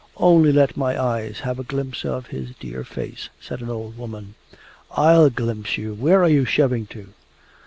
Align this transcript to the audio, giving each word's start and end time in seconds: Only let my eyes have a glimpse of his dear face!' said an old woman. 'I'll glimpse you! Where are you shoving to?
Only 0.17 0.51
let 0.51 0.75
my 0.75 0.99
eyes 0.99 1.41
have 1.41 1.59
a 1.59 1.63
glimpse 1.63 2.05
of 2.05 2.25
his 2.25 2.55
dear 2.59 2.83
face!' 2.83 3.29
said 3.39 3.61
an 3.61 3.69
old 3.69 3.99
woman. 3.99 4.33
'I'll 4.97 5.29
glimpse 5.29 5.77
you! 5.77 5.93
Where 5.93 6.23
are 6.23 6.27
you 6.27 6.43
shoving 6.43 6.87
to? 6.87 7.09